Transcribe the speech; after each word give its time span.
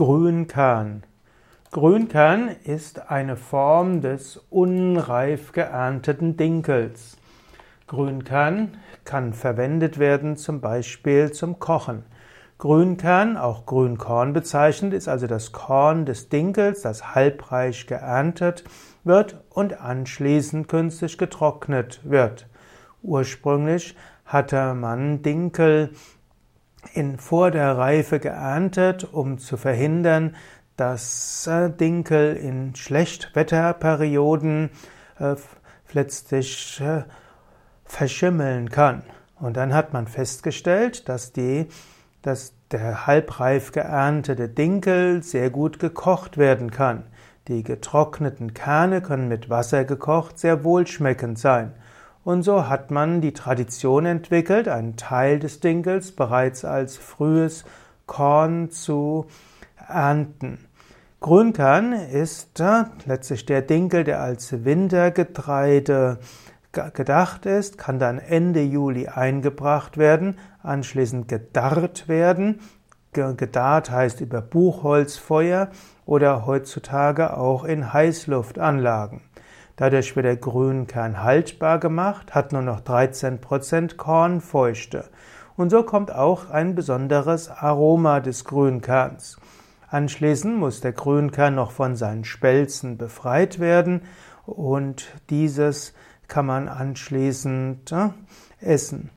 Grünkern. 0.00 1.02
Grünkern 1.72 2.48
ist 2.64 3.10
eine 3.10 3.36
Form 3.36 4.00
des 4.00 4.38
unreif 4.48 5.52
geernteten 5.52 6.38
Dinkels. 6.38 7.18
Grünkern 7.86 8.78
kann 9.04 9.34
verwendet 9.34 9.98
werden 9.98 10.38
zum 10.38 10.62
Beispiel 10.62 11.32
zum 11.32 11.58
Kochen. 11.58 12.04
Grünkern, 12.56 13.36
auch 13.36 13.66
Grünkorn 13.66 14.32
bezeichnet, 14.32 14.94
ist 14.94 15.06
also 15.06 15.26
das 15.26 15.52
Korn 15.52 16.06
des 16.06 16.30
Dinkels, 16.30 16.80
das 16.80 17.14
halbreich 17.14 17.86
geerntet 17.86 18.64
wird 19.04 19.44
und 19.50 19.82
anschließend 19.82 20.66
künstlich 20.66 21.18
getrocknet 21.18 22.00
wird. 22.04 22.48
Ursprünglich 23.02 23.94
hatte 24.24 24.72
man 24.72 25.20
Dinkel 25.20 25.90
in 26.94 27.18
vor 27.18 27.50
der 27.50 27.76
Reife 27.76 28.20
geerntet, 28.20 29.04
um 29.04 29.38
zu 29.38 29.56
verhindern, 29.56 30.36
dass 30.76 31.46
äh, 31.46 31.70
Dinkel 31.70 32.36
in 32.36 32.74
Schlechtwetterperioden 32.74 34.70
äh, 35.18 35.36
letztlich 35.92 36.80
äh, 36.80 37.02
verschimmeln 37.84 38.70
kann. 38.70 39.02
Und 39.38 39.56
dann 39.56 39.74
hat 39.74 39.92
man 39.92 40.06
festgestellt, 40.06 41.08
dass, 41.08 41.32
die, 41.32 41.68
dass 42.22 42.54
der 42.70 43.06
halbreif 43.06 43.72
geerntete 43.72 44.48
Dinkel 44.48 45.22
sehr 45.22 45.50
gut 45.50 45.78
gekocht 45.78 46.38
werden 46.38 46.70
kann. 46.70 47.04
Die 47.48 47.62
getrockneten 47.62 48.54
Kerne 48.54 49.02
können 49.02 49.28
mit 49.28 49.50
Wasser 49.50 49.84
gekocht 49.84 50.38
sehr 50.38 50.62
wohlschmeckend 50.62 51.38
sein. 51.38 51.74
Und 52.22 52.42
so 52.42 52.68
hat 52.68 52.90
man 52.90 53.20
die 53.20 53.32
Tradition 53.32 54.04
entwickelt, 54.04 54.68
einen 54.68 54.96
Teil 54.96 55.38
des 55.38 55.60
Dinkels 55.60 56.12
bereits 56.12 56.64
als 56.64 56.96
frühes 56.96 57.64
Korn 58.06 58.70
zu 58.70 59.26
ernten. 59.88 60.58
Grünkern 61.20 61.92
ist 61.92 62.60
äh, 62.60 62.84
letztlich 63.04 63.46
der 63.46 63.62
Dinkel, 63.62 64.04
der 64.04 64.20
als 64.20 64.64
Wintergetreide 64.64 66.18
gedacht 66.72 67.46
ist, 67.46 67.78
kann 67.78 67.98
dann 67.98 68.18
Ende 68.18 68.62
Juli 68.62 69.08
eingebracht 69.08 69.98
werden, 69.98 70.38
anschließend 70.62 71.28
gedarrt 71.28 72.08
werden. 72.08 72.60
Gedarrt 73.12 73.90
heißt 73.90 74.20
über 74.20 74.40
Buchholzfeuer 74.40 75.68
oder 76.06 76.46
heutzutage 76.46 77.36
auch 77.36 77.64
in 77.64 77.92
Heißluftanlagen. 77.92 79.20
Dadurch 79.80 80.14
wird 80.14 80.26
der 80.26 80.36
Grünkern 80.36 81.22
haltbar 81.22 81.78
gemacht, 81.78 82.34
hat 82.34 82.52
nur 82.52 82.60
noch 82.60 82.82
13% 82.82 83.96
Kornfeuchte. 83.96 85.08
Und 85.56 85.70
so 85.70 85.84
kommt 85.84 86.14
auch 86.14 86.50
ein 86.50 86.74
besonderes 86.74 87.48
Aroma 87.48 88.20
des 88.20 88.44
Grünkerns. 88.44 89.38
Anschließend 89.88 90.58
muss 90.58 90.82
der 90.82 90.92
Grünkern 90.92 91.54
noch 91.54 91.70
von 91.70 91.96
seinen 91.96 92.26
Spelzen 92.26 92.98
befreit 92.98 93.58
werden 93.58 94.02
und 94.44 95.14
dieses 95.30 95.94
kann 96.28 96.44
man 96.44 96.68
anschließend 96.68 97.90
äh, 97.90 98.10
essen. 98.60 99.08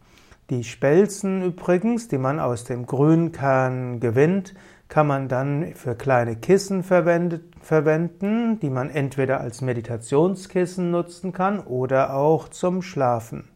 Die 0.49 0.63
Spelzen 0.63 1.43
übrigens, 1.43 2.07
die 2.07 2.17
man 2.17 2.39
aus 2.39 2.63
dem 2.63 2.85
Grünkern 2.85 3.99
gewinnt, 3.99 4.53
kann 4.93 5.07
man 5.07 5.27
dann 5.27 5.73
für 5.73 5.95
kleine 5.95 6.35
Kissen 6.35 6.83
verwenden, 6.83 8.59
die 8.59 8.69
man 8.69 8.91
entweder 8.91 9.41
als 9.41 9.61
Meditationskissen 9.61 10.91
nutzen 10.91 11.33
kann 11.33 11.59
oder 11.61 12.13
auch 12.13 12.47
zum 12.49 12.83
Schlafen. 12.83 13.49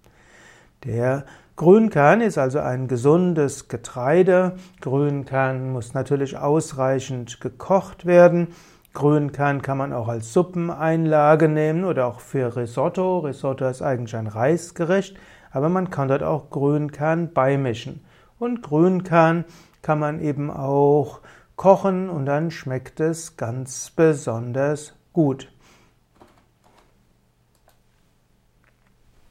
Der 0.83 1.25
Grünkern 1.55 2.21
ist 2.21 2.39
also 2.39 2.57
ein 2.57 2.87
gesundes 2.87 3.67
Getreide. 3.67 4.55
Grünkern 4.81 5.71
muss 5.71 5.93
natürlich 5.93 6.39
ausreichend 6.39 7.39
gekocht 7.39 8.07
werden. 8.07 8.47
Grünkern 8.95 9.61
kann 9.61 9.77
man 9.77 9.93
auch 9.93 10.07
als 10.07 10.33
Suppeneinlage 10.33 11.49
nehmen 11.49 11.85
oder 11.85 12.07
auch 12.07 12.19
für 12.19 12.55
Risotto. 12.55 13.19
Risotto 13.19 13.67
ist 13.67 13.83
eigentlich 13.83 14.15
ein 14.15 14.25
Reisgericht, 14.25 15.15
aber 15.51 15.69
man 15.69 15.91
kann 15.91 16.07
dort 16.07 16.23
auch 16.23 16.49
Grünkern 16.49 17.31
beimischen. 17.31 18.03
Und 18.39 18.63
Grünkern 18.63 19.45
kann 19.81 19.99
man 19.99 20.19
eben 20.19 20.51
auch 20.51 21.21
kochen 21.55 22.09
und 22.09 22.25
dann 22.25 22.51
schmeckt 22.51 22.99
es 22.99 23.37
ganz 23.37 23.91
besonders 23.91 24.93
gut. 25.13 25.51